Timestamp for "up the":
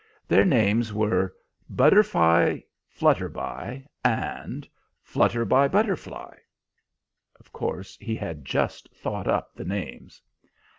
9.27-9.65